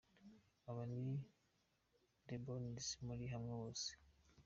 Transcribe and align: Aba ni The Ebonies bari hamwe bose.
Aba 0.69 0.83
ni 0.93 1.07
The 2.25 2.33
Ebonies 2.39 2.87
bari 3.07 3.25
hamwe 3.33 3.53
bose. 3.61 3.89